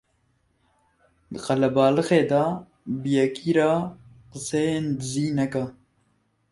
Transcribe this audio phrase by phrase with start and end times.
[1.31, 2.43] Di qelebalixê de
[2.99, 3.71] bi yekî re
[4.31, 5.65] qiseyên dizî neke